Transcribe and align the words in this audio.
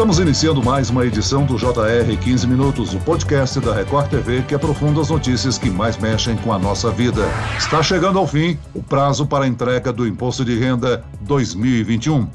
Estamos 0.00 0.18
iniciando 0.18 0.64
mais 0.64 0.88
uma 0.88 1.04
edição 1.04 1.44
do 1.44 1.58
JR 1.58 2.16
15 2.18 2.46
Minutos, 2.46 2.94
o 2.94 2.98
podcast 3.00 3.60
da 3.60 3.74
Record 3.74 4.08
TV 4.08 4.40
que 4.40 4.54
aprofunda 4.54 4.98
as 4.98 5.10
notícias 5.10 5.58
que 5.58 5.68
mais 5.68 5.98
mexem 5.98 6.38
com 6.38 6.54
a 6.54 6.58
nossa 6.58 6.90
vida. 6.90 7.20
Está 7.58 7.82
chegando 7.82 8.18
ao 8.18 8.26
fim 8.26 8.58
o 8.74 8.82
prazo 8.82 9.26
para 9.26 9.44
a 9.44 9.46
entrega 9.46 9.92
do 9.92 10.06
Imposto 10.06 10.42
de 10.42 10.58
Renda 10.58 11.04
2021. 11.20 12.26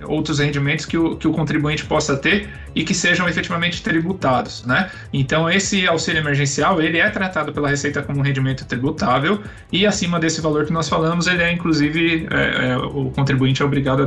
é, 0.01 0.07
outros 0.07 0.39
rendimentos 0.39 0.87
que 0.87 0.97
o, 0.97 1.17
que 1.17 1.27
o 1.27 1.33
contribuinte 1.33 1.85
possa 1.85 2.17
ter 2.17 2.49
e 2.75 2.85
que 2.85 2.95
sejam 2.95 3.29
efetivamente 3.29 3.83
tributados, 3.83 4.65
né? 4.65 4.91
Então 5.13 5.51
esse 5.51 5.87
auxílio 5.89 6.21
emergencial 6.21 6.81
ele 6.81 6.99
é 6.99 7.11
tratado 7.11 7.53
pela 7.53 7.69
Receita 7.69 8.01
como 8.01 8.21
um 8.21 8.23
rendimento 8.23 8.65
tributável 8.65 9.43
e 9.73 9.85
acima 9.85 10.21
desse 10.21 10.41
valor 10.41 10.65
que 10.65 10.73
nós 10.73 10.89
falamos 10.89 11.27
ele 11.27 11.43
é 11.43 11.53
inclusive 11.53 12.29
é, 12.31 12.69
é 12.69 12.77
o 12.77 13.11
contribuinte 13.11 13.61
é 13.61 13.65
obrigado 13.65 14.03
a 14.03 14.07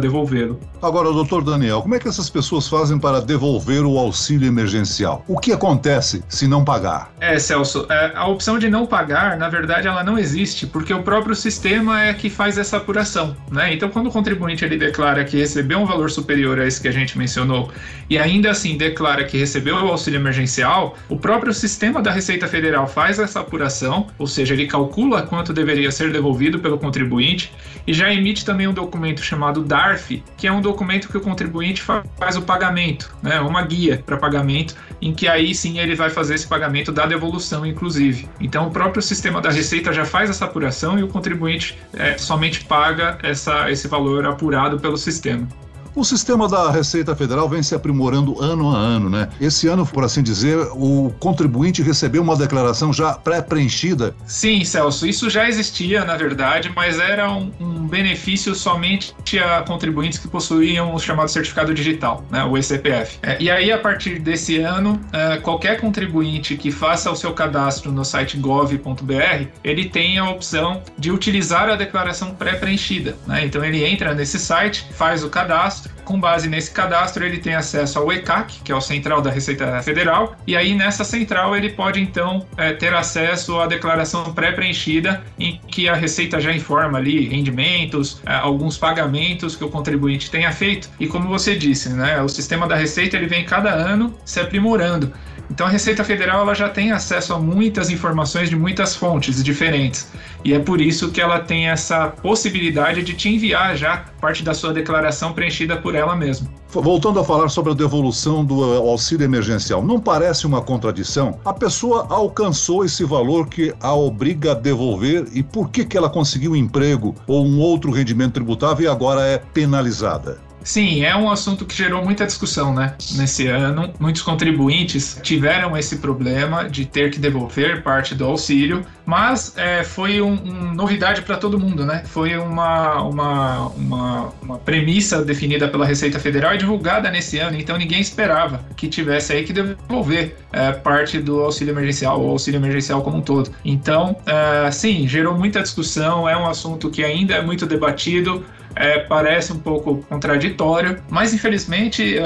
Agora, 0.82 1.12
doutor 1.12 1.44
Daniel, 1.44 1.82
como 1.82 1.96
é 1.96 2.00
que 2.00 2.08
essas 2.08 2.30
pessoas 2.30 2.68
fazem 2.68 2.98
para 2.98 3.22
devolver 3.22 3.84
o 3.84 3.98
auxílio 3.98 4.48
emergencial? 4.48 5.24
O 5.28 5.38
que 5.38 5.52
acontece 5.52 6.24
se 6.28 6.48
não 6.48 6.64
pagar? 6.64 7.14
É, 7.20 7.38
Celso, 7.38 7.86
é, 7.90 8.14
a 8.16 8.28
opção 8.28 8.58
de 8.58 8.70
não 8.70 8.86
pagar, 8.86 9.38
na 9.38 9.50
verdade, 9.50 9.88
ela 9.88 10.04
não 10.04 10.18
existe 10.18 10.66
porque 10.66 10.94
o 10.94 11.04
próprio 11.04 11.36
sistema 11.36 12.02
é 12.02 12.14
que 12.14 12.30
faz 12.30 12.58
essa 12.58 12.78
apuração, 12.78 13.36
né? 13.52 13.74
Então 13.74 13.90
quando 13.90 14.08
o 14.08 14.12
contribuinte 14.12 14.66
ele 14.66 14.78
declara 14.78 15.24
que 15.24 15.38
recebeu 15.38 15.80
um 15.80 15.86
valor 15.86 16.10
superior 16.10 16.60
a 16.60 16.66
esse 16.66 16.82
que 16.82 16.88
a 16.88 16.92
gente 16.92 17.18
mencionou 17.18 17.70
e 18.10 18.18
ainda 18.18 18.52
assim 18.52 18.78
declara 18.78 19.24
que 19.24 19.38
recebeu 19.38 19.76
o 19.76 19.90
auxílio 19.90 20.20
emergencial, 20.20 20.96
o 21.10 21.18
próprio 21.18 21.54
sistema 21.54 22.02
da 22.02 22.12
Receita 22.12 22.48
Federal 22.48 22.88
faz 22.88 23.20
essa 23.20 23.40
apuração, 23.40 24.08
ou 24.18 24.28
seja, 24.28 24.54
ele 24.54 24.68
calcula 24.68 25.22
quanto 25.22 25.54
deveria 25.54 25.92
ser 25.92 26.12
devolvido 26.12 26.60
pelo 26.60 26.78
contribuinte 26.78 27.52
e 27.86 27.94
já 27.94 28.12
emite 28.14 28.46
também 28.46 28.68
um 28.68 28.74
documento 28.74 29.24
chamado 29.24 29.64
DARF, 29.64 30.24
que 30.38 30.48
é 30.48 30.52
um 30.52 30.62
documento 30.62 31.10
que 31.10 31.18
o 31.18 31.22
contribuinte 31.22 31.82
faz 31.82 32.36
o 32.36 32.42
pagamento, 32.42 33.14
né, 33.22 33.40
uma 33.40 33.62
guia 33.62 34.02
para 34.06 34.18
pagamento, 34.18 34.76
em 35.02 35.14
que 35.14 35.28
aí 35.28 35.54
sim 35.54 35.80
ele 35.80 35.96
vai 35.96 36.10
fazer 36.10 36.36
esse 36.36 36.48
pagamento 36.48 36.92
da 36.92 37.06
devolução, 37.06 37.66
inclusive. 37.66 38.30
Então, 38.40 38.68
o 38.68 38.72
próprio 38.72 39.02
sistema 39.02 39.42
da 39.42 39.50
Receita 39.50 39.92
já 39.92 40.06
faz 40.06 40.30
essa 40.30 40.46
apuração 40.46 40.98
e 41.00 41.04
o 41.04 41.08
contribuinte 41.08 41.78
é, 41.94 42.18
somente 42.18 42.64
paga 42.66 43.18
essa, 43.24 43.70
esse 43.72 43.88
valor 43.88 44.26
apurado 44.26 44.80
pelo 44.80 44.98
sistema. 44.98 45.48
O 45.94 46.06
sistema 46.06 46.48
da 46.48 46.72
Receita 46.72 47.14
Federal 47.14 47.50
vem 47.50 47.62
se 47.62 47.76
aprimorando 47.76 48.42
ano 48.42 48.74
a 48.74 48.80
ano, 48.80 49.10
né? 49.10 49.28
Esse 49.42 49.68
ano, 49.68 49.86
por 49.86 50.06
assim 50.06 50.24
dizer, 50.24 50.58
o 50.72 51.14
contribuinte 51.20 51.82
recebeu 51.82 52.22
uma 52.22 52.38
declaração 52.38 52.94
já 52.94 53.14
pré-preenchida. 53.14 54.16
Sim, 54.26 54.64
Celso, 54.64 55.06
isso 55.06 55.30
já 55.30 55.50
existia, 55.50 56.06
na 56.06 56.16
verdade, 56.16 56.72
mas 56.74 56.98
era 56.98 57.30
um, 57.30 57.52
um, 57.60 57.88
benefício 57.88 58.56
somente 58.56 59.14
a 59.38 59.64
contribuintes 59.64 60.18
que 60.18 60.30
possuíam 60.30 60.96
o 60.96 61.00
chamado 61.00 61.30
certificado 61.30 61.74
digital, 61.74 62.24
né, 62.32 62.42
o 62.46 62.58
ECPF. 62.58 63.20
É, 63.22 63.36
e 63.42 63.52
aí, 63.52 63.70
a 63.70 63.78
partir 63.78 64.18
desse 64.20 64.60
ano, 64.60 65.00
é, 65.12 65.38
qualquer 65.38 65.82
contribuinte 65.82 66.56
que 66.56 66.72
faça 66.72 67.12
o 67.12 67.16
seu 67.18 67.34
cadastro 67.34 67.92
no 67.92 68.06
site 68.06 68.38
gov.br, 68.38 69.48
ele 69.62 69.90
tem 69.90 70.18
a 70.18 70.30
opção 70.30 70.82
de 70.98 71.12
utilizar 71.12 71.70
a 71.70 71.76
declaração 71.76 72.34
pré-preenchida. 72.34 73.18
Né? 73.28 73.46
Então, 73.46 73.64
ele 73.64 73.84
entra 73.84 74.14
nesse 74.14 74.40
site, 74.40 74.88
faz 74.94 75.22
o 75.22 75.30
cadastro 75.30 75.81
cadastro. 75.82 75.92
Com 76.04 76.20
base 76.20 76.50
nesse 76.50 76.72
cadastro, 76.72 77.26
ele 77.26 77.38
tem 77.38 77.56
acesso 77.56 78.00
ao 78.00 78.12
ECAC, 78.12 78.62
que 78.64 78.72
é 78.72 78.76
o 78.76 78.82
Central 78.82 79.22
da 79.22 79.30
Receita 79.30 79.82
Federal, 79.82 80.36
e 80.46 80.56
aí 80.56 80.74
nessa 80.76 81.04
central 81.04 81.56
ele 81.56 81.70
pode 81.70 82.02
então 82.02 82.46
é, 82.58 82.74
ter 82.74 82.94
acesso 82.94 83.60
à 83.60 83.68
declaração 83.68 84.34
pré-preenchida, 84.34 85.24
em 85.40 85.60
que 85.68 85.88
a 85.88 85.96
Receita 85.96 86.40
já 86.40 86.54
informa 86.54 86.98
ali 86.98 87.28
rendimentos, 87.28 88.22
é, 88.26 88.36
alguns 88.36 88.78
pagamentos 88.78 89.56
que 89.56 89.64
o 89.64 89.70
contribuinte 89.70 90.30
tenha 90.30 90.52
feito. 90.52 90.90
E 91.00 91.08
como 91.08 91.28
você 91.28 91.56
disse, 91.56 91.90
né, 91.90 92.22
o 92.22 92.28
sistema 92.28 92.68
da 92.68 92.76
Receita 92.76 93.18
ele 93.18 93.28
vem 93.28 93.46
cada 93.46 93.72
ano 93.72 94.14
se 94.26 94.40
aprimorando. 94.40 95.12
Então 95.52 95.68
a 95.68 95.70
Receita 95.70 96.02
Federal 96.02 96.44
ela 96.44 96.56
já 96.56 96.70
tem 96.70 96.94
acesso 96.94 97.34
a 97.34 97.40
muitas 97.40 97.90
informações 97.90 98.50
de 98.50 98.56
muitas 98.56 98.96
fontes 98.96 99.44
diferentes. 99.44 100.08
E 100.46 100.54
é 100.54 100.60
por 100.60 100.80
isso 100.80 101.12
que 101.12 101.20
ela 101.20 101.40
tem 101.40 101.68
essa 101.68 102.08
possibilidade 102.08 103.04
de 103.04 103.14
te 103.14 103.28
enviar 103.28 103.76
já 103.76 104.06
parte 104.22 104.44
da 104.44 104.54
sua 104.54 104.72
declaração 104.74 105.34
preenchida 105.34 105.76
por 105.76 105.94
ela 105.94 106.16
mesma. 106.16 106.48
Voltando 106.70 107.20
a 107.20 107.24
falar 107.24 107.50
sobre 107.50 107.74
a 107.74 107.76
devolução 107.76 108.46
do 108.46 108.74
eh, 108.74 108.78
auxílio 108.78 109.26
emergencial, 109.26 109.84
não 109.84 110.00
parece 110.00 110.48
uma 110.48 110.62
contradição? 110.62 111.38
A 111.44 111.54
pessoa 111.54 112.08
alcançou 112.10 112.86
esse 112.86 113.04
valor 113.04 113.50
que 113.50 113.74
a 113.82 113.94
obriga 113.94 114.54
a 114.54 114.56
devolver 114.56 115.28
e 115.34 115.44
por 115.44 115.70
que, 115.70 115.84
que 115.84 115.98
ela 115.98 116.10
conseguiu 116.10 116.54
um 116.54 116.56
emprego 116.56 117.14
ou 117.28 117.46
um 117.46 117.60
outro 117.60 117.92
rendimento 117.92 118.36
tributável 118.36 118.86
e 118.86 118.88
agora 118.88 119.22
é 119.22 119.38
penalizada? 119.38 120.40
Sim, 120.64 121.04
é 121.04 121.16
um 121.16 121.30
assunto 121.30 121.66
que 121.66 121.76
gerou 121.76 122.04
muita 122.04 122.26
discussão, 122.26 122.74
né? 122.74 122.96
Nesse 123.16 123.48
ano, 123.48 123.94
muitos 124.00 124.22
contribuintes 124.22 125.20
tiveram 125.22 125.76
esse 125.76 125.98
problema 125.98 126.70
de 126.70 126.86
ter 126.86 127.10
que 127.10 127.20
devolver 127.20 127.82
parte 127.84 128.14
do 128.14 128.26
auxílio, 128.26 128.86
mas 129.06 129.54
é, 129.58 129.84
foi 129.84 130.22
uma 130.22 130.42
um 130.42 130.74
novidade 130.74 131.22
para 131.22 131.38
todo 131.38 131.60
mundo, 131.60 131.86
né? 131.86 132.04
Foi 132.06 132.38
uma, 132.38 133.02
uma, 133.04 133.68
uma, 133.68 134.34
uma, 134.42 134.58
premissa 134.58 135.24
definida 135.24 135.68
pela 135.68 135.86
Receita 135.86 136.20
Federal 136.20 136.54
e 136.56 136.58
divulgada 136.58 137.10
nesse 137.12 137.38
ano, 137.38 137.58
então 137.58 137.78
ninguém 137.78 138.00
esperava 138.00 138.64
que 138.76 138.88
tivesse 138.88 139.34
aí 139.34 139.44
que 139.44 139.54
devolver 139.54 140.38
é, 140.52 140.72
parte 140.72 141.20
do 141.20 141.42
auxílio 141.42 141.72
emergencial 141.72 142.22
ou 142.22 142.32
auxílio 142.32 142.58
emergencial 142.58 143.02
como 143.02 143.18
um 143.18 143.22
todo. 143.22 143.52
Então, 143.64 144.16
é, 144.26 144.72
sim, 144.72 145.08
gerou 145.08 145.38
muita 145.38 145.62
discussão, 145.62 146.28
é 146.28 146.36
um 146.36 146.48
assunto 146.48 146.90
que 146.90 147.04
ainda 147.04 147.36
é 147.36 147.42
muito 147.42 147.66
debatido 147.66 148.44
é, 148.76 149.00
parece 149.00 149.54
um 149.54 149.60
pouco 149.60 149.98
contraditório, 150.10 151.02
mas 151.10 151.34
infelizmente, 151.34 152.18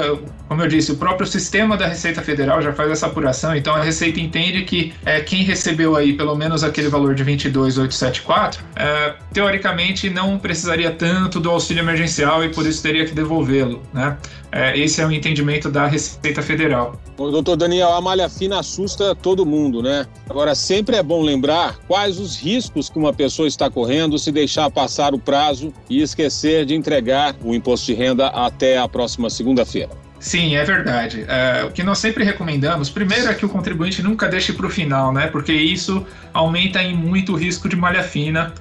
como 0.48 0.62
eu 0.62 0.68
disse, 0.68 0.92
o 0.92 0.96
próprio 0.96 1.26
sistema 1.26 1.76
da 1.76 1.86
Receita 1.86 2.22
Federal 2.22 2.62
já 2.62 2.72
faz 2.72 2.90
essa 2.90 3.06
apuração, 3.06 3.54
então 3.54 3.74
a 3.74 3.82
Receita 3.82 4.20
entende 4.20 4.62
que 4.62 4.94
é, 5.04 5.20
quem 5.20 5.42
recebeu 5.42 5.96
aí 5.96 6.12
pelo 6.12 6.34
menos 6.36 6.62
aquele 6.62 6.88
valor 6.88 7.14
de 7.14 7.24
22,874, 7.24 8.64
é, 8.76 9.14
teoricamente 9.32 10.08
não 10.08 10.38
precisaria 10.38 10.90
tanto 10.90 11.40
do 11.40 11.50
auxílio 11.50 11.82
emergencial 11.82 12.44
e 12.44 12.48
por 12.48 12.66
isso 12.66 12.82
teria 12.82 13.04
que 13.04 13.12
devolvê-lo, 13.12 13.82
né? 13.92 14.16
É, 14.52 14.78
esse 14.78 15.02
é 15.02 15.06
o 15.06 15.12
entendimento 15.12 15.70
da 15.70 15.86
Receita 15.86 16.40
Federal. 16.40 16.98
doutor 17.16 17.56
Daniel, 17.56 17.92
a 17.92 18.00
malha 18.00 18.28
fina 18.28 18.60
assusta 18.60 19.14
todo 19.14 19.44
mundo, 19.44 19.82
né? 19.82 20.06
Agora, 20.30 20.54
sempre 20.54 20.96
é 20.96 21.02
bom 21.02 21.22
lembrar 21.22 21.76
quais 21.88 22.18
os 22.18 22.38
riscos 22.38 22.88
que 22.88 22.98
uma 22.98 23.12
pessoa 23.12 23.48
está 23.48 23.68
correndo 23.68 24.18
se 24.18 24.30
deixar 24.30 24.70
passar 24.70 25.12
o 25.12 25.18
prazo 25.18 25.74
e 25.90 26.00
esquecer 26.00 26.64
de 26.64 26.74
entregar 26.74 27.34
o 27.44 27.54
imposto 27.54 27.86
de 27.86 27.94
renda 27.94 28.28
até 28.28 28.78
a 28.78 28.88
próxima 28.88 29.28
segunda-feira. 29.28 30.05
Sim, 30.18 30.56
é 30.56 30.64
verdade. 30.64 31.24
É, 31.28 31.64
o 31.64 31.70
que 31.70 31.82
nós 31.82 31.98
sempre 31.98 32.24
recomendamos, 32.24 32.88
primeiro 32.90 33.28
é 33.28 33.34
que 33.34 33.44
o 33.44 33.48
contribuinte 33.48 34.02
nunca 34.02 34.28
deixe 34.28 34.52
para 34.52 34.66
o 34.66 34.70
final, 34.70 35.12
né? 35.12 35.26
Porque 35.26 35.52
isso 35.52 36.06
aumenta 36.32 36.82
em 36.82 36.96
muito 36.96 37.32
o 37.32 37.36
risco 37.36 37.68
de 37.68 37.76
malha 37.76 38.02
fina 38.02 38.52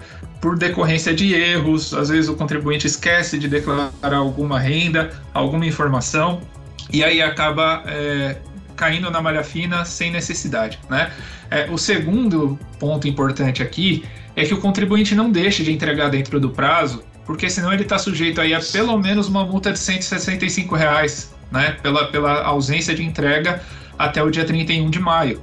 por 0.42 0.58
decorrência 0.58 1.14
de 1.14 1.34
erros. 1.34 1.94
Às 1.94 2.10
vezes 2.10 2.30
o 2.30 2.36
contribuinte 2.36 2.86
esquece 2.86 3.40
de 3.40 3.48
declarar 3.48 3.92
alguma 4.04 4.60
renda, 4.60 5.12
alguma 5.34 5.66
informação, 5.66 6.42
e 6.92 7.04
aí 7.04 7.22
acaba 7.22 7.84
é, 7.88 8.38
caindo 8.76 9.10
na 9.10 9.22
malha 9.22 9.44
fina 9.44 9.86
sem 9.86 10.12
necessidade, 10.12 10.80
né? 10.90 11.12
É, 11.50 11.70
o 11.72 11.78
segundo 11.78 12.60
ponto 12.80 13.08
importante 13.08 13.64
aqui 13.64 14.04
é 14.36 14.44
que 14.44 14.54
o 14.54 14.58
contribuinte 14.60 15.16
não 15.16 15.32
deixe 15.32 15.64
de 15.64 15.72
entregar 15.72 16.10
dentro 16.10 16.40
do 16.40 16.50
prazo, 16.50 17.04
porque 17.26 17.50
senão 17.50 17.74
ele 17.74 17.84
está 17.84 17.98
sujeito 17.98 18.42
aí 18.42 18.54
a 18.54 18.60
pelo 18.60 18.98
menos 18.98 19.28
uma 19.28 19.46
multa 19.46 19.72
de 19.72 19.80
165 19.80 20.76
reais 20.76 21.35
né, 21.56 21.78
pela, 21.82 22.08
pela 22.08 22.44
ausência 22.44 22.94
de 22.94 23.04
entrega 23.04 23.62
até 23.98 24.22
o 24.22 24.30
dia 24.30 24.44
31 24.44 24.90
de 24.90 25.00
maio. 25.00 25.42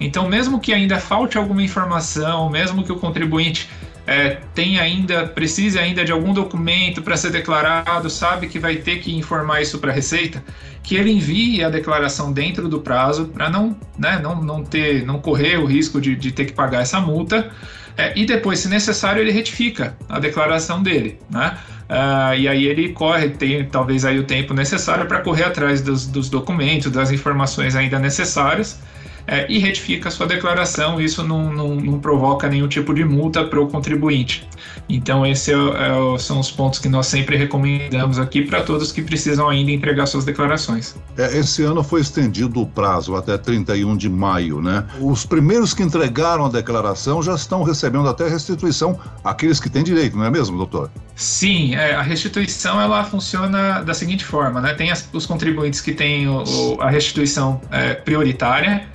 Então, 0.00 0.28
mesmo 0.28 0.60
que 0.60 0.74
ainda 0.74 0.98
falte 0.98 1.38
alguma 1.38 1.62
informação, 1.62 2.50
mesmo 2.50 2.82
que 2.82 2.90
o 2.90 2.96
contribuinte 2.96 3.68
é, 4.04 4.38
ainda, 4.80 5.28
precise 5.28 5.78
ainda 5.78 6.04
de 6.04 6.10
algum 6.10 6.34
documento 6.34 7.00
para 7.02 7.16
ser 7.16 7.30
declarado, 7.30 8.10
sabe 8.10 8.48
que 8.48 8.58
vai 8.58 8.76
ter 8.76 8.98
que 8.98 9.14
informar 9.16 9.62
isso 9.62 9.78
para 9.78 9.92
a 9.92 9.94
Receita, 9.94 10.42
que 10.82 10.96
ele 10.96 11.12
envie 11.12 11.62
a 11.62 11.70
declaração 11.70 12.32
dentro 12.32 12.68
do 12.68 12.80
prazo 12.80 13.26
para 13.26 13.48
não, 13.48 13.76
né, 13.96 14.18
não, 14.20 14.42
não 14.42 14.64
ter, 14.64 15.06
não 15.06 15.20
correr 15.20 15.56
o 15.58 15.64
risco 15.64 16.00
de, 16.00 16.16
de 16.16 16.32
ter 16.32 16.46
que 16.46 16.52
pagar 16.52 16.82
essa 16.82 17.00
multa. 17.00 17.52
É, 17.96 18.18
e 18.18 18.26
depois, 18.26 18.58
se 18.58 18.68
necessário, 18.68 19.20
ele 19.20 19.30
retifica 19.30 19.96
a 20.08 20.18
declaração 20.18 20.82
dele, 20.82 21.20
né? 21.30 21.58
Uh, 21.92 22.34
e 22.38 22.48
aí 22.48 22.66
ele 22.66 22.88
corre, 22.88 23.28
tem 23.28 23.66
talvez 23.66 24.06
aí 24.06 24.18
o 24.18 24.24
tempo 24.24 24.54
necessário 24.54 25.04
para 25.04 25.20
correr 25.20 25.44
atrás 25.44 25.82
dos, 25.82 26.06
dos, 26.06 26.30
documentos, 26.30 26.90
das 26.90 27.10
informações 27.10 27.76
ainda 27.76 27.98
necessárias 27.98 28.80
é, 29.26 29.50
e 29.50 29.58
retifica 29.58 30.08
a 30.08 30.12
sua 30.12 30.26
declaração. 30.26 31.00
Isso 31.00 31.22
não, 31.22 31.52
não, 31.52 31.74
não 31.76 32.00
provoca 32.00 32.48
nenhum 32.48 32.68
tipo 32.68 32.94
de 32.94 33.04
multa 33.04 33.44
para 33.44 33.60
o 33.60 33.66
contribuinte. 33.66 34.48
Então, 34.88 35.24
esses 35.26 35.48
é, 35.48 35.52
é, 35.54 36.18
são 36.18 36.40
os 36.40 36.50
pontos 36.50 36.78
que 36.78 36.88
nós 36.88 37.06
sempre 37.06 37.36
recomendamos 37.36 38.18
aqui 38.18 38.42
para 38.42 38.62
todos 38.62 38.92
que 38.92 39.02
precisam 39.02 39.48
ainda 39.48 39.70
entregar 39.70 40.06
suas 40.06 40.24
declarações. 40.24 40.96
É, 41.16 41.38
esse 41.38 41.62
ano 41.62 41.82
foi 41.82 42.00
estendido 42.00 42.60
o 42.60 42.66
prazo 42.66 43.14
até 43.14 43.36
31 43.38 43.96
de 43.96 44.08
maio, 44.08 44.60
né? 44.60 44.84
Os 45.00 45.24
primeiros 45.24 45.74
que 45.74 45.82
entregaram 45.82 46.46
a 46.46 46.48
declaração 46.48 47.22
já 47.22 47.34
estão 47.34 47.62
recebendo 47.62 48.08
até 48.08 48.28
restituição, 48.28 48.98
aqueles 49.24 49.60
que 49.60 49.70
têm 49.70 49.82
direito, 49.82 50.16
não 50.16 50.24
é 50.24 50.30
mesmo, 50.30 50.56
doutor? 50.56 50.90
Sim, 51.14 51.74
é, 51.74 51.94
a 51.94 52.02
restituição 52.02 52.80
ela 52.80 53.04
funciona 53.04 53.82
da 53.82 53.94
seguinte 53.94 54.24
forma, 54.24 54.60
né? 54.60 54.74
Tem 54.74 54.90
as, 54.90 55.08
os 55.12 55.26
contribuintes 55.26 55.80
que 55.80 55.92
têm 55.92 56.28
o, 56.28 56.42
o, 56.42 56.80
a 56.80 56.90
restituição 56.90 57.60
é, 57.70 57.94
prioritária, 57.94 58.86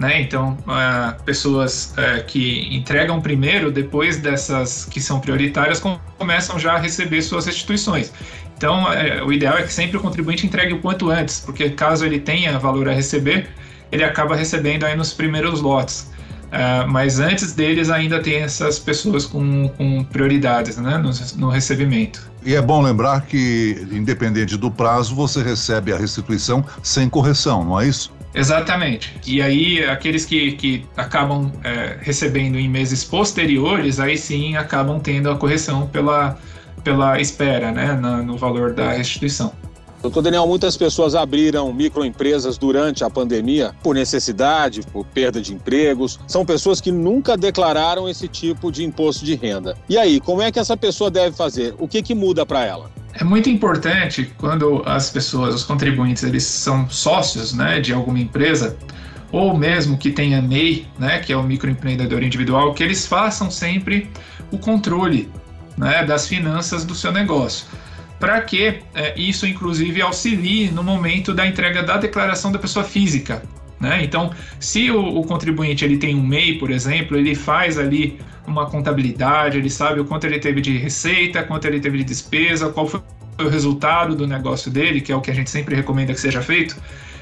né? 0.00 0.22
Então, 0.22 0.56
uh, 0.62 1.22
pessoas 1.24 1.92
uh, 1.92 2.24
que 2.24 2.74
entregam 2.74 3.20
primeiro, 3.20 3.70
depois 3.70 4.16
dessas 4.16 4.86
que 4.86 4.98
são 4.98 5.20
prioritárias, 5.20 5.78
começam 6.18 6.58
já 6.58 6.72
a 6.72 6.78
receber 6.78 7.20
suas 7.20 7.44
restituições. 7.44 8.10
Então, 8.56 8.84
uh, 8.84 9.26
o 9.26 9.30
ideal 9.30 9.58
é 9.58 9.62
que 9.62 9.70
sempre 9.70 9.98
o 9.98 10.00
contribuinte 10.00 10.46
entregue 10.46 10.72
o 10.72 10.80
quanto 10.80 11.10
antes, 11.10 11.40
porque 11.40 11.68
caso 11.68 12.06
ele 12.06 12.18
tenha 12.18 12.58
valor 12.58 12.88
a 12.88 12.94
receber, 12.94 13.50
ele 13.92 14.02
acaba 14.02 14.34
recebendo 14.34 14.84
aí 14.84 14.96
nos 14.96 15.12
primeiros 15.12 15.60
lotes. 15.60 16.08
mas 16.88 17.20
antes 17.20 17.52
deles 17.52 17.90
ainda 17.90 18.20
tem 18.20 18.36
essas 18.42 18.78
pessoas 18.78 19.24
com, 19.26 19.68
com 19.76 20.02
prioridades 20.04 20.76
né, 20.78 20.98
no, 20.98 21.10
no 21.36 21.48
recebimento. 21.48 22.28
E 22.44 22.54
é 22.54 22.62
bom 22.62 22.80
lembrar 22.82 23.20
que, 23.26 23.86
independente 23.92 24.56
do 24.56 24.70
prazo, 24.70 25.14
você 25.14 25.42
recebe 25.42 25.92
a 25.92 25.98
restituição 25.98 26.64
sem 26.82 27.08
correção, 27.08 27.64
não 27.64 27.80
é 27.80 27.86
isso? 27.86 28.10
Exatamente. 28.34 29.16
E 29.26 29.42
aí, 29.42 29.84
aqueles 29.84 30.24
que, 30.24 30.52
que 30.52 30.86
acabam 30.96 31.52
é, 31.64 31.96
recebendo 32.00 32.58
em 32.58 32.68
meses 32.68 33.02
posteriores, 33.02 33.98
aí 33.98 34.16
sim 34.16 34.56
acabam 34.56 35.00
tendo 35.00 35.30
a 35.30 35.36
correção 35.36 35.88
pela, 35.88 36.38
pela 36.84 37.20
espera 37.20 37.72
né, 37.72 37.94
na, 37.94 38.22
no 38.22 38.36
valor 38.36 38.72
da 38.72 38.92
restituição. 38.92 39.52
Doutor 40.02 40.22
Daniel, 40.22 40.46
muitas 40.46 40.78
pessoas 40.78 41.14
abriram 41.14 41.70
microempresas 41.74 42.56
durante 42.56 43.04
a 43.04 43.10
pandemia 43.10 43.74
por 43.82 43.94
necessidade, 43.94 44.80
por 44.80 45.04
perda 45.04 45.42
de 45.42 45.52
empregos. 45.52 46.18
São 46.26 46.44
pessoas 46.44 46.80
que 46.80 46.90
nunca 46.90 47.36
declararam 47.36 48.08
esse 48.08 48.26
tipo 48.26 48.72
de 48.72 48.82
imposto 48.82 49.26
de 49.26 49.34
renda. 49.34 49.76
E 49.90 49.98
aí, 49.98 50.18
como 50.18 50.40
é 50.40 50.50
que 50.50 50.58
essa 50.58 50.74
pessoa 50.74 51.10
deve 51.10 51.36
fazer? 51.36 51.74
O 51.78 51.86
que, 51.86 52.02
que 52.02 52.14
muda 52.14 52.46
para 52.46 52.64
ela? 52.64 52.90
É 53.12 53.24
muito 53.24 53.50
importante 53.50 54.32
quando 54.38 54.82
as 54.86 55.10
pessoas, 55.10 55.54
os 55.54 55.64
contribuintes, 55.64 56.22
eles 56.22 56.44
são 56.44 56.88
sócios 56.88 57.52
né, 57.52 57.78
de 57.78 57.92
alguma 57.92 58.18
empresa, 58.18 58.78
ou 59.30 59.54
mesmo 59.54 59.98
que 59.98 60.10
tenha 60.10 60.40
MEI, 60.40 60.86
né, 60.98 61.18
que 61.18 61.30
é 61.30 61.36
o 61.36 61.42
microempreendedor 61.42 62.22
individual, 62.22 62.72
que 62.72 62.82
eles 62.82 63.06
façam 63.06 63.50
sempre 63.50 64.10
o 64.50 64.56
controle 64.56 65.30
né, 65.76 66.04
das 66.06 66.26
finanças 66.26 66.86
do 66.86 66.94
seu 66.94 67.12
negócio. 67.12 67.66
Para 68.20 68.40
que 68.42 68.80
é, 68.94 69.18
isso, 69.18 69.46
inclusive, 69.46 70.00
auxilie 70.02 70.70
no 70.70 70.84
momento 70.84 71.34
da 71.34 71.46
entrega 71.46 71.82
da 71.82 71.96
declaração 71.96 72.52
da 72.52 72.58
pessoa 72.58 72.84
física. 72.84 73.42
Né? 73.80 74.04
Então, 74.04 74.30
se 74.60 74.90
o, 74.90 75.02
o 75.02 75.24
contribuinte 75.24 75.84
ele 75.84 75.96
tem 75.96 76.14
um 76.14 76.22
MEI, 76.22 76.58
por 76.58 76.70
exemplo, 76.70 77.16
ele 77.16 77.34
faz 77.34 77.78
ali 77.78 78.20
uma 78.46 78.66
contabilidade, 78.66 79.56
ele 79.56 79.70
sabe 79.70 80.00
o 80.00 80.04
quanto 80.04 80.26
ele 80.26 80.38
teve 80.38 80.60
de 80.60 80.76
receita, 80.76 81.42
quanto 81.42 81.64
ele 81.66 81.80
teve 81.80 81.98
de 81.98 82.04
despesa, 82.04 82.68
qual 82.68 82.86
foi 82.86 83.00
o 83.44 83.48
resultado 83.48 84.14
do 84.14 84.26
negócio 84.26 84.70
dele, 84.70 85.00
que 85.00 85.12
é 85.12 85.16
o 85.16 85.20
que 85.20 85.30
a 85.30 85.34
gente 85.34 85.50
sempre 85.50 85.74
recomenda 85.74 86.12
que 86.12 86.20
seja 86.20 86.42
feito. 86.42 86.76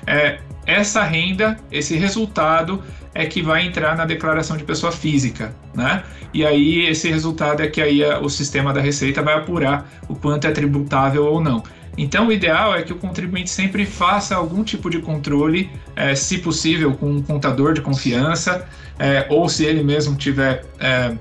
É, 0.06 0.38
essa 0.66 1.02
renda, 1.02 1.56
esse 1.70 1.96
resultado 1.96 2.82
é 3.14 3.26
que 3.26 3.42
vai 3.42 3.66
entrar 3.66 3.96
na 3.96 4.04
declaração 4.04 4.56
de 4.56 4.64
pessoa 4.64 4.92
física, 4.92 5.54
né? 5.74 6.02
E 6.32 6.44
aí 6.44 6.86
esse 6.86 7.08
resultado 7.08 7.62
é 7.62 7.66
que 7.66 7.80
aí 7.80 8.02
o 8.22 8.28
sistema 8.28 8.72
da 8.72 8.80
Receita 8.80 9.22
vai 9.22 9.34
apurar 9.34 9.90
o 10.08 10.14
quanto 10.14 10.46
é 10.46 10.50
tributável 10.50 11.24
ou 11.24 11.40
não. 11.40 11.62
Então, 11.96 12.28
o 12.28 12.32
ideal 12.32 12.76
é 12.76 12.82
que 12.82 12.92
o 12.92 12.96
contribuinte 12.96 13.50
sempre 13.50 13.84
faça 13.84 14.36
algum 14.36 14.62
tipo 14.62 14.88
de 14.88 15.00
controle, 15.00 15.68
é, 15.96 16.14
se 16.14 16.38
possível, 16.38 16.94
com 16.94 17.10
um 17.10 17.22
contador 17.22 17.72
de 17.72 17.80
confiança, 17.80 18.68
é, 19.00 19.26
ou 19.28 19.48
se 19.48 19.64
ele 19.64 19.82
mesmo 19.82 20.16
tiver 20.16 20.64
é, 20.78 21.12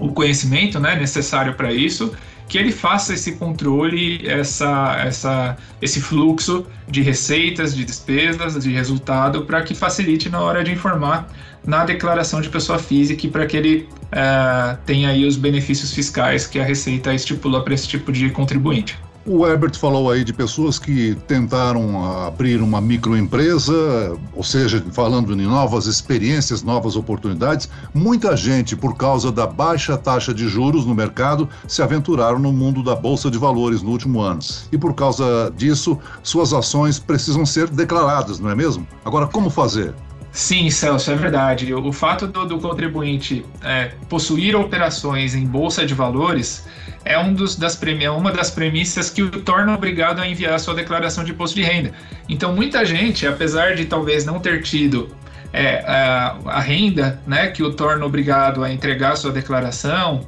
o 0.00 0.08
conhecimento 0.08 0.80
né, 0.80 0.96
necessário 0.96 1.54
para 1.54 1.72
isso, 1.72 2.12
que 2.48 2.58
ele 2.58 2.70
faça 2.70 3.14
esse 3.14 3.32
controle, 3.32 4.26
essa, 4.26 4.96
essa, 5.04 5.56
esse 5.82 6.00
fluxo 6.00 6.66
de 6.88 7.02
receitas, 7.02 7.74
de 7.74 7.84
despesas, 7.84 8.62
de 8.62 8.72
resultado, 8.72 9.44
para 9.44 9.62
que 9.62 9.74
facilite 9.74 10.28
na 10.28 10.40
hora 10.40 10.62
de 10.62 10.72
informar 10.72 11.28
na 11.66 11.84
declaração 11.84 12.40
de 12.40 12.48
pessoa 12.48 12.78
física 12.78 13.26
para 13.28 13.44
que 13.46 13.56
ele 13.56 13.88
é, 14.12 14.76
tenha 14.86 15.08
aí 15.10 15.26
os 15.26 15.36
benefícios 15.36 15.92
fiscais 15.92 16.46
que 16.46 16.60
a 16.60 16.64
Receita 16.64 17.12
estipula 17.12 17.62
para 17.62 17.74
esse 17.74 17.88
tipo 17.88 18.12
de 18.12 18.30
contribuinte. 18.30 18.96
O 19.28 19.44
Herbert 19.44 19.76
falou 19.76 20.08
aí 20.08 20.22
de 20.22 20.32
pessoas 20.32 20.78
que 20.78 21.16
tentaram 21.26 22.24
abrir 22.24 22.62
uma 22.62 22.80
microempresa, 22.80 24.16
ou 24.32 24.44
seja, 24.44 24.84
falando 24.92 25.32
em 25.32 25.46
novas 25.46 25.86
experiências, 25.86 26.62
novas 26.62 26.94
oportunidades. 26.94 27.68
Muita 27.92 28.36
gente, 28.36 28.76
por 28.76 28.96
causa 28.96 29.32
da 29.32 29.44
baixa 29.44 29.96
taxa 29.96 30.32
de 30.32 30.48
juros 30.48 30.86
no 30.86 30.94
mercado, 30.94 31.48
se 31.66 31.82
aventuraram 31.82 32.38
no 32.38 32.52
mundo 32.52 32.84
da 32.84 32.94
bolsa 32.94 33.28
de 33.28 33.36
valores 33.36 33.82
no 33.82 33.90
último 33.90 34.20
ano. 34.20 34.38
E 34.70 34.78
por 34.78 34.94
causa 34.94 35.52
disso, 35.56 35.98
suas 36.22 36.52
ações 36.52 37.00
precisam 37.00 37.44
ser 37.44 37.68
declaradas, 37.68 38.38
não 38.38 38.48
é 38.48 38.54
mesmo? 38.54 38.86
Agora, 39.04 39.26
como 39.26 39.50
fazer? 39.50 39.92
Sim, 40.30 40.70
Celso, 40.70 41.10
é 41.10 41.16
verdade. 41.16 41.72
O 41.74 41.90
fato 41.90 42.26
do, 42.26 42.44
do 42.44 42.58
contribuinte 42.60 43.44
é, 43.64 43.92
possuir 44.08 44.54
operações 44.54 45.34
em 45.34 45.46
bolsa 45.46 45.84
de 45.84 45.94
valores 45.94 46.64
é 47.06 47.18
um 47.18 47.32
dos, 47.32 47.56
das 47.56 47.80
é 47.82 48.10
uma 48.10 48.32
das 48.32 48.50
premissas 48.50 49.08
que 49.08 49.22
o 49.22 49.30
torna 49.30 49.74
obrigado 49.74 50.20
a 50.20 50.28
enviar 50.28 50.54
a 50.54 50.58
sua 50.58 50.74
declaração 50.74 51.24
de 51.24 51.32
imposto 51.32 51.56
de 51.56 51.62
renda. 51.62 51.92
Então, 52.28 52.54
muita 52.54 52.84
gente, 52.84 53.26
apesar 53.26 53.74
de 53.74 53.84
talvez 53.84 54.24
não 54.24 54.40
ter 54.40 54.62
tido 54.62 55.08
é, 55.52 55.84
a, 55.86 56.36
a, 56.46 56.60
renda 56.60 57.20
né, 57.26 57.48
que 57.48 57.62
o 57.62 57.72
torna 57.72 58.04
obrigado 58.04 58.62
a 58.62 58.72
entregar 58.72 59.12
a 59.12 59.16
sua 59.16 59.32
declaração, 59.32 60.26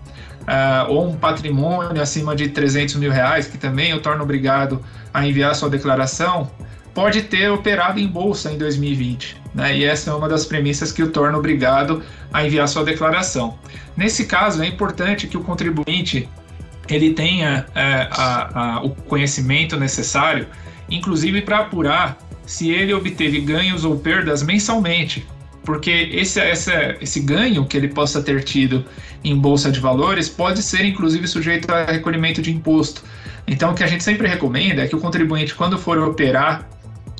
uh, 0.48 0.90
ou 0.90 1.08
um 1.08 1.16
patrimônio 1.16 2.00
acima 2.00 2.34
de 2.34 2.48
300 2.48 2.96
mil 2.96 3.10
reais, 3.10 3.46
que 3.46 3.58
também 3.58 3.92
o 3.92 4.00
torna 4.00 4.22
obrigado 4.22 4.82
a 5.12 5.26
enviar 5.26 5.54
sua 5.54 5.68
declaração, 5.68 6.50
pode 6.94 7.22
ter 7.22 7.50
operado 7.50 8.00
em 8.00 8.06
bolsa 8.06 8.50
em 8.50 8.58
2020. 8.58 9.36
Né? 9.54 9.78
E 9.78 9.84
essa 9.84 10.10
é 10.10 10.14
uma 10.14 10.28
das 10.28 10.44
premissas 10.44 10.90
que 10.90 11.02
o 11.02 11.10
torna 11.10 11.36
obrigado 11.36 12.02
a 12.32 12.44
enviar 12.44 12.66
sua 12.66 12.84
declaração. 12.84 13.58
Nesse 13.96 14.26
caso, 14.26 14.62
é 14.62 14.66
importante 14.66 15.26
que 15.26 15.36
o 15.36 15.44
contribuinte 15.44 16.28
ele 16.94 17.12
tenha 17.12 17.66
é, 17.74 18.08
a, 18.10 18.76
a, 18.76 18.82
o 18.82 18.90
conhecimento 18.90 19.76
necessário, 19.76 20.46
inclusive 20.90 21.42
para 21.42 21.58
apurar 21.58 22.18
se 22.46 22.70
ele 22.70 22.94
obteve 22.94 23.40
ganhos 23.40 23.84
ou 23.84 23.98
perdas 23.98 24.42
mensalmente, 24.42 25.26
porque 25.64 26.08
esse, 26.12 26.40
esse, 26.40 26.72
esse 27.00 27.20
ganho 27.20 27.66
que 27.66 27.76
ele 27.76 27.88
possa 27.88 28.22
ter 28.22 28.42
tido 28.42 28.84
em 29.22 29.36
bolsa 29.36 29.70
de 29.70 29.78
valores 29.80 30.28
pode 30.28 30.62
ser 30.62 30.84
inclusive 30.84 31.26
sujeito 31.26 31.70
a 31.70 31.84
recolhimento 31.84 32.40
de 32.40 32.50
imposto. 32.50 33.02
Então, 33.46 33.72
o 33.72 33.74
que 33.74 33.84
a 33.84 33.86
gente 33.86 34.02
sempre 34.02 34.26
recomenda 34.26 34.82
é 34.82 34.86
que 34.86 34.96
o 34.96 35.00
contribuinte, 35.00 35.54
quando 35.54 35.78
for 35.78 35.98
operar 35.98 36.68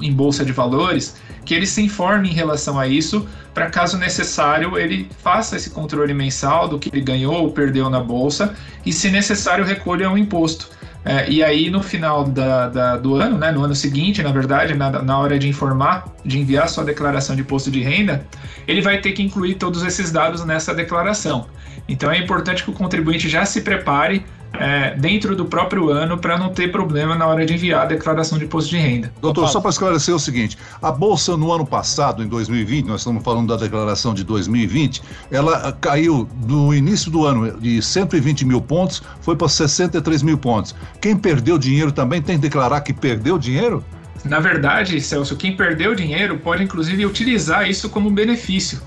em 0.01 0.13
bolsa 0.13 0.45
de 0.45 0.53
valores, 0.53 1.17
que 1.45 1.55
ele 1.55 1.67
se 1.67 1.83
informe 1.83 2.31
em 2.31 2.33
relação 2.33 2.79
a 2.79 2.87
isso, 2.87 3.27
para 3.55 3.71
caso 3.71 3.97
necessário 3.97 4.79
ele 4.79 5.09
faça 5.23 5.57
esse 5.57 5.71
controle 5.71 6.15
mensal 6.15 6.69
do 6.69 6.79
que 6.79 6.91
ele 6.93 7.01
ganhou 7.01 7.43
ou 7.43 7.53
perdeu 7.53 7.89
na 7.89 8.01
bolsa 8.01 8.55
e, 8.85 8.93
se 8.93 9.11
necessário, 9.11 9.65
recolha 9.65 10.11
um 10.11 10.19
imposto. 10.19 10.69
É, 11.05 11.31
e 11.31 11.43
aí, 11.43 11.71
no 11.71 11.83
final 11.83 12.25
da, 12.25 12.69
da, 12.69 12.97
do 12.97 13.15
ano, 13.15 13.39
né, 13.39 13.51
no 13.51 13.65
ano 13.65 13.75
seguinte, 13.75 14.23
na 14.23 14.31
verdade, 14.31 14.75
na, 14.75 15.03
na 15.03 15.19
hora 15.19 15.39
de 15.39 15.49
informar, 15.49 16.05
de 16.25 16.39
enviar 16.39 16.69
sua 16.69 16.85
declaração 16.85 17.35
de 17.35 17.43
imposto 17.43 17.71
de 17.71 17.81
renda, 17.81 18.27
ele 18.67 18.83
vai 18.83 19.01
ter 19.01 19.13
que 19.13 19.23
incluir 19.23 19.55
todos 19.55 19.83
esses 19.83 20.13
dados 20.13 20.45
nessa 20.45 20.75
declaração. 20.75 21.47
Então, 21.89 22.11
é 22.11 22.19
importante 22.19 22.63
que 22.63 22.71
o 22.71 22.75
contribuinte 22.75 23.29
já 23.29 23.47
se 23.47 23.63
prepare 23.63 24.25
é, 24.59 24.95
dentro 24.97 25.37
do 25.37 25.45
próprio 25.45 25.91
ano 25.91 26.19
para 26.19 26.37
não 26.39 26.51
ter 26.51 26.71
problema 26.71 27.15
na 27.15 27.27
hora 27.27 27.47
de 27.47 27.55
enviar 27.55 27.83
a 27.83 27.87
declaração 27.87 28.39
de 28.39 28.45
imposto 28.45 28.71
de 28.71 28.79
renda. 28.79 29.13
Doutor, 29.21 29.49
só 29.49 29.61
para 29.61 29.71
esclarecer 29.71 30.15
o 30.15 30.19
seguinte: 30.19 30.59
a 30.83 30.91
Bolsa 30.91 31.37
no 31.37 31.53
ano 31.53 31.67
passado, 31.67 32.23
em 32.23 32.29
2020, 32.29 32.87
nós 32.87 33.01
estamos 33.01 33.23
falando 33.23 33.49
da 33.49 33.57
declaração 33.57 34.13
de 34.13 34.25
2020, 34.25 35.03
ela 35.31 35.73
caiu 35.81 36.29
no 36.47 36.75
início 36.75 37.11
do 37.11 37.25
ano 37.25 37.59
de 37.59 37.81
120 37.81 38.45
mil 38.45 38.61
pontos, 38.61 39.03
foi 39.21 39.37
para 39.37 39.49
63 39.49 40.23
mil 40.23 40.39
pontos. 40.39 40.75
Quem 41.01 41.17
perdeu 41.17 41.59
dinheiro 41.59 41.93
também 41.93 42.21
tem 42.21 42.37
que 42.37 42.43
declarar 42.43 42.81
que 42.81 42.93
perdeu 42.93 43.39
dinheiro? 43.39 43.85
Na 44.25 44.41
verdade, 44.41 45.01
Celso, 45.01 45.37
quem 45.37 45.57
perdeu 45.57 45.95
dinheiro 45.95 46.39
pode 46.39 46.63
inclusive 46.65 47.07
utilizar 47.07 47.69
isso 47.69 47.89
como 47.89 48.11
benefício 48.11 48.81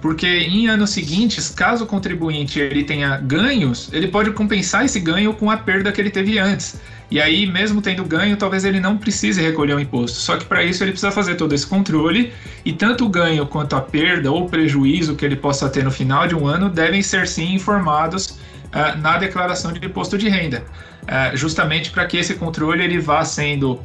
porque 0.00 0.26
em 0.26 0.68
anos 0.68 0.90
seguintes, 0.90 1.48
caso 1.48 1.84
o 1.84 1.86
contribuinte 1.86 2.60
ele 2.60 2.84
tenha 2.84 3.16
ganhos, 3.18 3.90
ele 3.92 4.08
pode 4.08 4.30
compensar 4.32 4.84
esse 4.84 5.00
ganho 5.00 5.32
com 5.34 5.50
a 5.50 5.56
perda 5.56 5.90
que 5.90 6.00
ele 6.00 6.10
teve 6.10 6.38
antes. 6.38 6.78
E 7.10 7.20
aí, 7.20 7.46
mesmo 7.46 7.80
tendo 7.80 8.04
ganho, 8.04 8.36
talvez 8.36 8.64
ele 8.64 8.80
não 8.80 8.98
precise 8.98 9.40
recolher 9.40 9.74
o 9.74 9.80
imposto. 9.80 10.18
Só 10.18 10.36
que 10.36 10.44
para 10.44 10.64
isso 10.64 10.82
ele 10.82 10.90
precisa 10.90 11.12
fazer 11.12 11.36
todo 11.36 11.54
esse 11.54 11.66
controle 11.66 12.32
e 12.64 12.72
tanto 12.72 13.04
o 13.06 13.08
ganho 13.08 13.46
quanto 13.46 13.76
a 13.76 13.80
perda 13.80 14.30
ou 14.30 14.48
prejuízo 14.48 15.14
que 15.14 15.24
ele 15.24 15.36
possa 15.36 15.68
ter 15.68 15.84
no 15.84 15.90
final 15.90 16.26
de 16.26 16.34
um 16.34 16.46
ano 16.46 16.68
devem 16.68 17.02
ser 17.02 17.28
sim 17.28 17.54
informados 17.54 18.38
uh, 18.66 18.98
na 19.00 19.18
declaração 19.18 19.72
de 19.72 19.84
imposto 19.86 20.18
de 20.18 20.28
renda, 20.28 20.64
uh, 21.02 21.36
justamente 21.36 21.90
para 21.90 22.06
que 22.06 22.16
esse 22.16 22.34
controle 22.34 22.82
ele 22.82 22.98
vá 22.98 23.24
sendo 23.24 23.74
uh, 23.74 23.82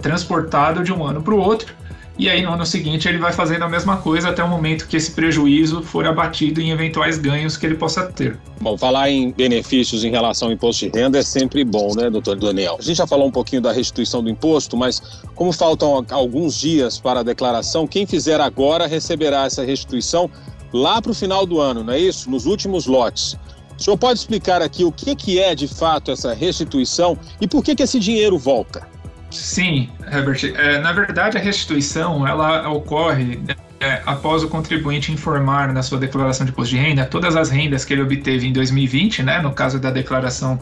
transportado 0.00 0.84
de 0.84 0.92
um 0.92 1.04
ano 1.04 1.22
para 1.22 1.34
o 1.34 1.38
outro 1.38 1.79
e 2.20 2.28
aí 2.28 2.42
no 2.42 2.52
ano 2.52 2.66
seguinte 2.66 3.08
ele 3.08 3.16
vai 3.16 3.32
fazendo 3.32 3.64
a 3.64 3.68
mesma 3.68 3.96
coisa 3.96 4.28
até 4.28 4.44
o 4.44 4.48
momento 4.48 4.86
que 4.86 4.94
esse 4.94 5.10
prejuízo 5.12 5.82
for 5.82 6.06
abatido 6.06 6.60
em 6.60 6.70
eventuais 6.70 7.16
ganhos 7.16 7.56
que 7.56 7.64
ele 7.64 7.76
possa 7.76 8.04
ter. 8.04 8.38
Bom, 8.60 8.76
falar 8.76 9.08
em 9.08 9.30
benefícios 9.32 10.04
em 10.04 10.10
relação 10.10 10.48
ao 10.48 10.54
imposto 10.54 10.84
de 10.84 10.98
renda 10.98 11.18
é 11.18 11.22
sempre 11.22 11.64
bom, 11.64 11.94
né, 11.94 12.10
doutor 12.10 12.36
Daniel? 12.36 12.76
A 12.78 12.82
gente 12.82 12.98
já 12.98 13.06
falou 13.06 13.26
um 13.26 13.30
pouquinho 13.30 13.62
da 13.62 13.72
restituição 13.72 14.22
do 14.22 14.28
imposto, 14.28 14.76
mas 14.76 15.00
como 15.34 15.50
faltam 15.50 16.04
alguns 16.10 16.60
dias 16.60 17.00
para 17.00 17.20
a 17.20 17.22
declaração, 17.22 17.86
quem 17.86 18.06
fizer 18.06 18.38
agora 18.38 18.86
receberá 18.86 19.46
essa 19.46 19.64
restituição 19.64 20.30
lá 20.74 21.00
para 21.00 21.12
o 21.12 21.14
final 21.14 21.46
do 21.46 21.58
ano, 21.58 21.82
não 21.82 21.94
é 21.94 21.98
isso? 21.98 22.30
Nos 22.30 22.44
últimos 22.44 22.84
lotes. 22.84 23.34
O 23.78 23.82
senhor 23.82 23.96
pode 23.96 24.18
explicar 24.18 24.60
aqui 24.60 24.84
o 24.84 24.92
que, 24.92 25.38
é 25.38 25.54
de 25.54 25.66
fato 25.66 26.10
essa 26.10 26.34
restituição 26.34 27.16
e 27.40 27.48
por 27.48 27.64
que 27.64 27.74
esse 27.82 27.98
dinheiro 27.98 28.36
volta? 28.36 28.86
Sim, 29.30 29.88
Herbert. 30.10 30.40
É, 30.56 30.78
na 30.78 30.92
verdade, 30.92 31.38
a 31.38 31.40
restituição 31.40 32.26
ela 32.26 32.68
ocorre 32.68 33.38
é, 33.78 34.02
após 34.04 34.42
o 34.42 34.48
contribuinte 34.48 35.12
informar 35.12 35.72
na 35.72 35.82
sua 35.82 35.98
declaração 35.98 36.44
de 36.44 36.52
imposto 36.52 36.74
de 36.74 36.80
renda 36.80 37.06
todas 37.06 37.36
as 37.36 37.48
rendas 37.48 37.84
que 37.84 37.92
ele 37.92 38.02
obteve 38.02 38.46
em 38.46 38.52
2020, 38.52 39.22
né, 39.22 39.40
no 39.40 39.52
caso 39.52 39.78
da 39.78 39.90
declaração 39.90 40.60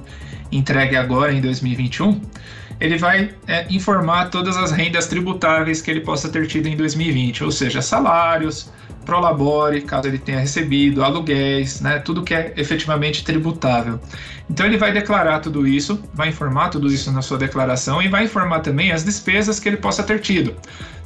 entregue 0.52 0.96
agora 0.96 1.32
em 1.32 1.40
2021, 1.40 2.20
ele 2.80 2.96
vai 2.96 3.34
é, 3.46 3.66
informar 3.70 4.30
todas 4.30 4.56
as 4.56 4.70
rendas 4.70 5.06
tributáveis 5.06 5.82
que 5.82 5.90
ele 5.90 6.00
possa 6.00 6.28
ter 6.28 6.46
tido 6.46 6.68
em 6.68 6.76
2020, 6.76 7.44
ou 7.44 7.50
seja, 7.50 7.82
salários, 7.82 8.70
prolabore, 9.08 9.80
caso 9.80 10.06
ele 10.06 10.18
tenha 10.18 10.38
recebido, 10.38 11.02
aluguéis, 11.02 11.80
né, 11.80 11.98
tudo 11.98 12.22
que 12.22 12.34
é 12.34 12.52
efetivamente 12.58 13.24
tributável. 13.24 13.98
Então 14.50 14.66
ele 14.66 14.76
vai 14.76 14.92
declarar 14.92 15.38
tudo 15.38 15.66
isso, 15.66 15.98
vai 16.12 16.28
informar 16.28 16.68
tudo 16.68 16.88
isso 16.88 17.10
na 17.10 17.22
sua 17.22 17.38
declaração 17.38 18.02
e 18.02 18.08
vai 18.08 18.24
informar 18.24 18.60
também 18.60 18.92
as 18.92 19.02
despesas 19.04 19.58
que 19.58 19.66
ele 19.66 19.78
possa 19.78 20.02
ter 20.02 20.20
tido, 20.20 20.54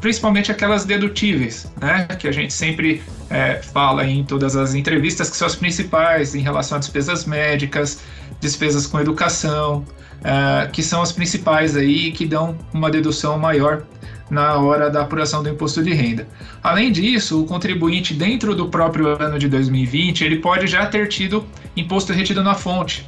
principalmente 0.00 0.50
aquelas 0.50 0.84
dedutíveis, 0.84 1.72
né, 1.80 2.08
que 2.18 2.26
a 2.26 2.32
gente 2.32 2.52
sempre 2.52 3.00
é, 3.30 3.62
fala 3.62 4.04
em 4.04 4.24
todas 4.24 4.56
as 4.56 4.74
entrevistas 4.74 5.30
que 5.30 5.36
são 5.36 5.46
as 5.46 5.54
principais 5.54 6.34
em 6.34 6.40
relação 6.40 6.78
a 6.78 6.80
despesas 6.80 7.24
médicas, 7.24 8.00
despesas 8.40 8.84
com 8.84 8.98
educação, 8.98 9.84
é, 10.24 10.66
que 10.72 10.82
são 10.82 11.02
as 11.02 11.12
principais 11.12 11.76
aí 11.76 12.10
que 12.10 12.26
dão 12.26 12.58
uma 12.72 12.90
dedução 12.90 13.38
maior 13.38 13.84
na 14.32 14.56
hora 14.56 14.88
da 14.88 15.02
apuração 15.02 15.42
do 15.42 15.50
imposto 15.50 15.82
de 15.82 15.92
renda. 15.92 16.26
Além 16.62 16.90
disso, 16.90 17.42
o 17.42 17.44
contribuinte 17.44 18.14
dentro 18.14 18.54
do 18.54 18.68
próprio 18.68 19.08
ano 19.08 19.38
de 19.38 19.46
2020, 19.46 20.24
ele 20.24 20.38
pode 20.38 20.66
já 20.66 20.86
ter 20.86 21.06
tido 21.06 21.44
imposto 21.76 22.14
retido 22.14 22.42
na 22.42 22.54
fonte, 22.54 23.06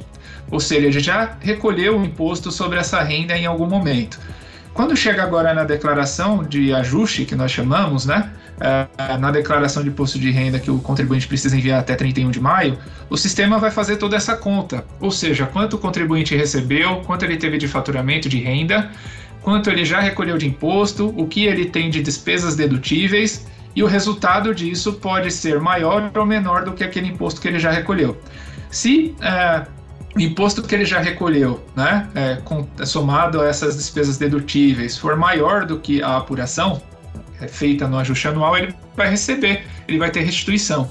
ou 0.51 0.59
seja, 0.59 0.85
ele 0.85 0.99
já 0.99 1.35
recolheu 1.39 1.97
o 1.97 2.05
imposto 2.05 2.51
sobre 2.51 2.77
essa 2.77 3.01
renda 3.01 3.35
em 3.35 3.47
algum 3.47 3.65
momento. 3.65 4.19
Quando 4.71 4.95
chega 4.95 5.23
agora 5.23 5.51
na 5.51 5.63
declaração 5.63 6.43
de 6.43 6.71
ajuste, 6.71 7.25
que 7.25 7.33
nós 7.33 7.49
chamamos, 7.49 8.05
né? 8.05 8.29
É, 8.59 9.17
na 9.17 9.31
declaração 9.31 9.83
de 9.83 9.89
imposto 9.89 10.17
de 10.17 10.31
renda 10.31 10.59
que 10.59 10.71
o 10.71 10.79
contribuinte 10.79 11.27
precisa 11.27 11.57
enviar 11.57 11.79
até 11.79 11.95
31 11.95 12.31
de 12.31 12.39
maio, 12.39 12.77
o 13.09 13.17
sistema 13.17 13.57
vai 13.57 13.71
fazer 13.71 13.97
toda 13.97 14.15
essa 14.15 14.37
conta, 14.37 14.85
ou 14.99 15.11
seja, 15.11 15.45
quanto 15.45 15.75
o 15.75 15.79
contribuinte 15.79 16.35
recebeu, 16.35 17.01
quanto 17.05 17.23
ele 17.23 17.35
teve 17.35 17.57
de 17.57 17.67
faturamento 17.67 18.29
de 18.29 18.37
renda, 18.39 18.91
quanto 19.45 19.69
ele 19.69 19.85
já 19.85 19.99
recolheu 19.99 20.39
de 20.39 20.47
imposto, 20.47 21.13
o 21.15 21.27
que 21.27 21.45
ele 21.45 21.65
tem 21.65 21.87
de 21.91 22.01
despesas 22.01 22.55
dedutíveis 22.55 23.45
e 23.75 23.83
o 23.83 23.85
resultado 23.85 24.55
disso 24.55 24.93
pode 24.93 25.29
ser 25.29 25.59
maior 25.59 26.11
ou 26.15 26.25
menor 26.25 26.65
do 26.65 26.73
que 26.73 26.83
aquele 26.83 27.09
imposto 27.09 27.39
que 27.39 27.47
ele 27.47 27.59
já 27.59 27.69
recolheu. 27.69 28.17
Se 28.71 29.13
é, 29.21 29.67
o 30.15 30.19
imposto 30.19 30.63
que 30.63 30.73
ele 30.73 30.83
já 30.83 30.99
recolheu, 30.99 31.63
né, 31.75 32.09
é, 32.15 32.35
com, 32.37 32.67
somado 32.83 33.39
a 33.39 33.47
essas 33.47 33.75
despesas 33.75 34.17
dedutíveis, 34.17 34.97
for 34.97 35.15
maior 35.15 35.63
do 35.63 35.79
que 35.79 36.01
a 36.01 36.17
apuração 36.17 36.81
é, 37.39 37.47
feita 37.47 37.87
no 37.87 37.99
ajuste 37.99 38.27
anual, 38.27 38.57
ele 38.57 38.73
vai 38.95 39.11
receber, 39.11 39.63
ele 39.87 39.99
vai 39.99 40.09
ter 40.09 40.21
restituição. 40.21 40.89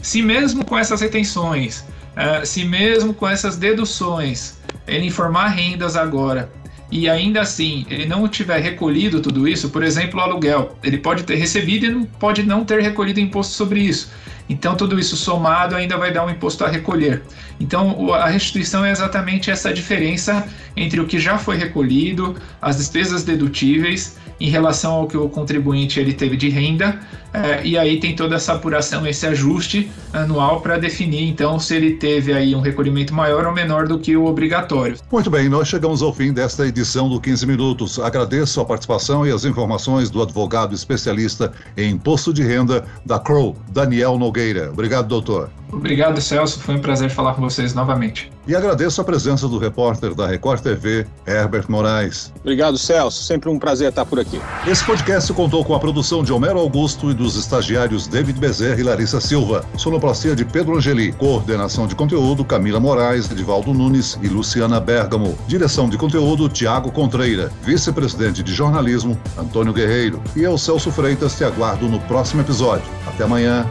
Se 0.00 0.22
mesmo 0.22 0.64
com 0.64 0.78
essas 0.78 1.02
retenções, 1.02 1.84
é, 2.16 2.46
se 2.46 2.64
mesmo 2.64 3.12
com 3.12 3.28
essas 3.28 3.58
deduções, 3.58 4.58
ele 4.86 5.04
informar 5.04 5.48
rendas 5.48 5.96
agora 5.96 6.50
e 6.90 7.08
ainda 7.08 7.40
assim 7.40 7.86
ele 7.88 8.06
não 8.06 8.26
tiver 8.28 8.58
recolhido 8.58 9.20
tudo 9.20 9.46
isso, 9.46 9.70
por 9.70 9.82
exemplo, 9.82 10.18
o 10.18 10.22
aluguel, 10.22 10.76
ele 10.82 10.98
pode 10.98 11.24
ter 11.24 11.36
recebido 11.36 11.86
e 11.86 11.90
não, 11.90 12.04
pode 12.04 12.42
não 12.42 12.64
ter 12.64 12.80
recolhido 12.82 13.20
imposto 13.20 13.52
sobre 13.54 13.80
isso. 13.80 14.10
Então, 14.50 14.74
tudo 14.74 14.98
isso 14.98 15.16
somado 15.16 15.76
ainda 15.76 15.96
vai 15.96 16.12
dar 16.12 16.26
um 16.26 16.30
imposto 16.30 16.64
a 16.64 16.68
recolher. 16.68 17.22
Então, 17.60 18.12
a 18.12 18.26
restituição 18.26 18.84
é 18.84 18.90
exatamente 18.90 19.48
essa 19.48 19.72
diferença 19.72 20.44
entre 20.76 21.00
o 21.00 21.06
que 21.06 21.20
já 21.20 21.38
foi 21.38 21.56
recolhido, 21.56 22.34
as 22.60 22.76
despesas 22.78 23.22
dedutíveis 23.22 24.18
em 24.40 24.48
relação 24.48 24.92
ao 24.92 25.06
que 25.06 25.16
o 25.16 25.28
contribuinte 25.28 26.00
ele 26.00 26.14
teve 26.14 26.36
de 26.36 26.48
renda, 26.48 26.98
é, 27.32 27.64
e 27.64 27.78
aí 27.78 28.00
tem 28.00 28.16
toda 28.16 28.34
essa 28.34 28.54
apuração, 28.54 29.06
esse 29.06 29.24
ajuste 29.24 29.88
anual 30.12 30.60
para 30.62 30.78
definir 30.78 31.28
então 31.28 31.60
se 31.60 31.76
ele 31.76 31.92
teve 31.92 32.32
aí 32.32 32.56
um 32.56 32.60
recolhimento 32.60 33.14
maior 33.14 33.46
ou 33.46 33.52
menor 33.52 33.86
do 33.86 33.98
que 33.98 34.16
o 34.16 34.24
obrigatório. 34.24 34.96
Muito 35.12 35.30
bem, 35.30 35.48
nós 35.48 35.68
chegamos 35.68 36.02
ao 36.02 36.12
fim 36.12 36.32
desta 36.32 36.66
edição 36.66 37.08
do 37.08 37.20
15 37.20 37.46
Minutos. 37.46 38.00
Agradeço 38.00 38.60
a 38.60 38.64
participação 38.64 39.24
e 39.24 39.30
as 39.30 39.44
informações 39.44 40.10
do 40.10 40.20
advogado 40.22 40.74
especialista 40.74 41.52
em 41.76 41.92
imposto 41.92 42.32
de 42.32 42.42
renda 42.42 42.84
da 43.06 43.18
Crow, 43.18 43.56
Daniel 43.70 44.18
Nogueira. 44.18 44.39
Nogueira. 44.40 44.70
Obrigado, 44.70 45.06
doutor. 45.06 45.50
Obrigado, 45.70 46.20
Celso. 46.20 46.58
Foi 46.60 46.74
um 46.74 46.80
prazer 46.80 47.10
falar 47.10 47.34
com 47.34 47.42
vocês 47.42 47.74
novamente. 47.74 48.32
E 48.46 48.56
agradeço 48.56 49.00
a 49.00 49.04
presença 49.04 49.46
do 49.46 49.58
repórter 49.58 50.14
da 50.14 50.26
Record 50.26 50.60
TV, 50.62 51.06
Herbert 51.26 51.66
Moraes. 51.68 52.32
Obrigado, 52.40 52.76
Celso. 52.76 53.22
Sempre 53.22 53.48
um 53.50 53.58
prazer 53.58 53.90
estar 53.90 54.04
por 54.04 54.18
aqui. 54.18 54.40
Esse 54.66 54.84
podcast 54.84 55.32
contou 55.32 55.64
com 55.64 55.74
a 55.74 55.78
produção 55.78 56.24
de 56.24 56.32
Homero 56.32 56.58
Augusto 56.58 57.10
e 57.10 57.14
dos 57.14 57.36
estagiários 57.36 58.08
David 58.08 58.40
Bezerra 58.40 58.80
e 58.80 58.82
Larissa 58.82 59.20
Silva. 59.20 59.64
Sonoplastia 59.76 60.34
de 60.34 60.44
Pedro 60.44 60.76
Angeli. 60.76 61.12
Coordenação 61.12 61.86
de 61.86 61.94
conteúdo 61.94 62.44
Camila 62.44 62.80
Moraes, 62.80 63.30
Edivaldo 63.30 63.72
Nunes 63.72 64.18
e 64.22 64.28
Luciana 64.28 64.80
Bergamo. 64.80 65.38
Direção 65.46 65.88
de 65.88 65.96
conteúdo 65.96 66.48
Tiago 66.48 66.90
Contreira. 66.90 67.52
Vice-presidente 67.62 68.42
de 68.42 68.52
jornalismo 68.52 69.16
Antônio 69.38 69.72
Guerreiro. 69.72 70.20
E 70.34 70.42
eu, 70.42 70.58
Celso 70.58 70.90
Freitas, 70.90 71.36
te 71.36 71.44
aguardo 71.44 71.88
no 71.88 72.00
próximo 72.00 72.40
episódio. 72.40 72.90
Até 73.06 73.24
amanhã. 73.24 73.70